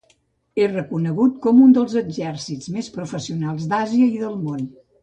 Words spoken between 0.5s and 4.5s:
És reconegut com un dels exèrcits més professionals d'Àsia i del